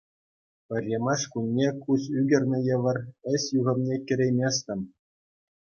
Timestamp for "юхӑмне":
3.59-3.95